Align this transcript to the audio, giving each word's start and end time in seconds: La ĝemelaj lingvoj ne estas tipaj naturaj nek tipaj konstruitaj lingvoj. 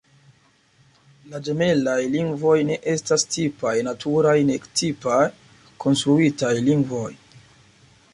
La 1.33 1.39
ĝemelaj 1.47 1.97
lingvoj 2.15 2.55
ne 2.69 2.77
estas 2.93 3.25
tipaj 3.35 3.73
naturaj 3.89 4.33
nek 4.47 4.65
tipaj 4.81 5.19
konstruitaj 5.85 6.51
lingvoj. 6.71 7.07